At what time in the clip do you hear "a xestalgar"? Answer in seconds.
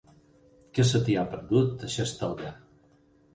1.89-2.55